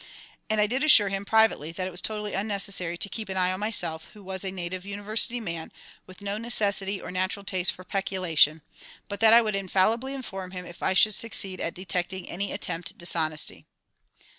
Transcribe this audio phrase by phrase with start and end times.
[0.49, 3.51] And I did assure him, privately, that it was totally unnecessary to keep an eye
[3.51, 5.71] on myself, who was a native University man
[6.07, 8.63] with no necessity or natural taste for peculation,
[9.07, 12.97] but that I would infallibly inform him if I should succeed at detecting any attempted
[12.97, 13.67] dishonesty.